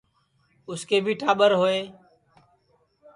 [0.67, 1.79] اُسکے بھی ٹاٻر ہوئے